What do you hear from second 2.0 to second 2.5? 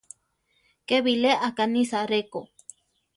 ré ko.